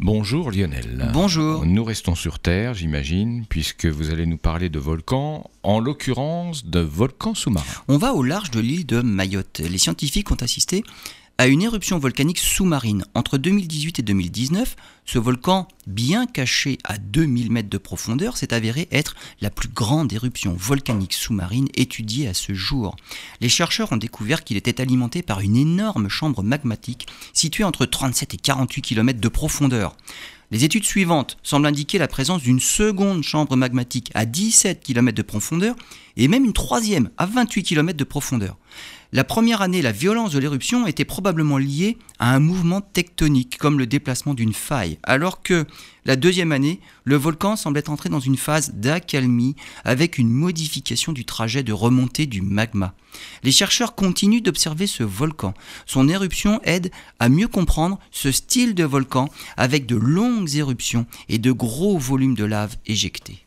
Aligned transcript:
Bonjour 0.00 0.52
Lionel. 0.52 1.10
Bonjour. 1.12 1.66
Nous 1.66 1.82
restons 1.82 2.14
sur 2.14 2.38
Terre, 2.38 2.72
j'imagine, 2.72 3.44
puisque 3.48 3.86
vous 3.86 4.10
allez 4.10 4.26
nous 4.26 4.36
parler 4.36 4.68
de 4.68 4.78
volcans, 4.78 5.50
en 5.64 5.80
l'occurrence 5.80 6.64
de 6.64 6.78
volcans 6.78 7.34
sous-marins. 7.34 7.66
On 7.88 7.98
va 7.98 8.14
au 8.14 8.22
large 8.22 8.52
de 8.52 8.60
l'île 8.60 8.86
de 8.86 9.00
Mayotte. 9.00 9.58
Les 9.58 9.78
scientifiques 9.78 10.30
ont 10.30 10.36
assisté 10.36 10.84
à 11.40 11.46
une 11.46 11.62
éruption 11.62 12.00
volcanique 12.00 12.40
sous-marine. 12.40 13.04
Entre 13.14 13.38
2018 13.38 14.00
et 14.00 14.02
2019, 14.02 14.74
ce 15.04 15.20
volcan, 15.20 15.68
bien 15.86 16.26
caché 16.26 16.78
à 16.82 16.98
2000 16.98 17.52
mètres 17.52 17.70
de 17.70 17.78
profondeur, 17.78 18.36
s'est 18.36 18.52
avéré 18.52 18.88
être 18.90 19.14
la 19.40 19.48
plus 19.48 19.68
grande 19.68 20.12
éruption 20.12 20.52
volcanique 20.58 21.12
sous-marine 21.12 21.68
étudiée 21.76 22.26
à 22.26 22.34
ce 22.34 22.54
jour. 22.54 22.96
Les 23.40 23.48
chercheurs 23.48 23.92
ont 23.92 23.96
découvert 23.96 24.42
qu'il 24.42 24.56
était 24.56 24.80
alimenté 24.80 25.22
par 25.22 25.38
une 25.38 25.56
énorme 25.56 26.08
chambre 26.08 26.42
magmatique 26.42 27.06
située 27.32 27.62
entre 27.62 27.86
37 27.86 28.34
et 28.34 28.38
48 28.38 28.82
km 28.82 29.20
de 29.20 29.28
profondeur. 29.28 29.96
Les 30.50 30.64
études 30.64 30.84
suivantes 30.84 31.36
semblent 31.42 31.66
indiquer 31.66 31.98
la 31.98 32.08
présence 32.08 32.42
d'une 32.42 32.60
seconde 32.60 33.22
chambre 33.22 33.54
magmatique 33.54 34.10
à 34.14 34.24
17 34.24 34.80
km 34.80 35.14
de 35.14 35.22
profondeur 35.22 35.76
et 36.16 36.26
même 36.26 36.46
une 36.46 36.54
troisième 36.54 37.10
à 37.18 37.26
28 37.26 37.64
km 37.64 37.98
de 37.98 38.04
profondeur. 38.04 38.56
La 39.12 39.24
première 39.24 39.60
année, 39.60 39.82
la 39.82 39.92
violence 39.92 40.32
de 40.32 40.38
l'éruption 40.38 40.86
était 40.86 41.04
probablement 41.04 41.58
liée 41.58 41.98
à 42.18 42.34
un 42.34 42.40
mouvement 42.40 42.80
tectonique, 42.80 43.58
comme 43.58 43.78
le 43.78 43.86
déplacement 43.86 44.32
d'une 44.32 44.54
faille, 44.54 44.98
alors 45.02 45.42
que 45.42 45.66
la 46.06 46.16
deuxième 46.16 46.52
année, 46.52 46.80
le 47.04 47.16
volcan 47.16 47.56
semble 47.56 47.78
être 47.78 47.90
entré 47.90 48.08
dans 48.08 48.20
une 48.20 48.36
phase 48.38 48.72
d'accalmie 48.72 49.54
avec 49.84 50.16
une 50.16 50.30
modification 50.30 51.12
du 51.12 51.26
trajet 51.26 51.62
de 51.62 51.72
remontée 51.72 52.26
du 52.26 52.40
magma. 52.40 52.94
Les 53.42 53.52
chercheurs 53.52 53.94
continuent 53.94 54.42
d'observer 54.42 54.86
ce 54.86 55.02
volcan. 55.02 55.54
Son 55.86 56.08
éruption 56.08 56.60
aide 56.64 56.90
à 57.18 57.28
mieux 57.28 57.48
comprendre 57.48 57.98
ce 58.10 58.32
style 58.32 58.74
de 58.74 58.84
volcan 58.84 59.28
avec 59.56 59.86
de 59.86 59.96
longues 59.96 60.54
éruptions 60.56 61.06
et 61.28 61.38
de 61.38 61.52
gros 61.52 61.98
volumes 61.98 62.34
de 62.34 62.44
lave 62.44 62.76
éjectés. 62.86 63.44